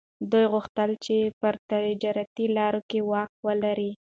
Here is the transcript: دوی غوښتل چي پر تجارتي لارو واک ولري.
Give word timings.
دوی 0.31 0.45
غوښتل 0.53 0.91
چي 1.05 1.17
پر 1.39 1.53
تجارتي 1.69 2.45
لارو 2.57 2.81
واک 3.11 3.31
ولري. 3.45 3.91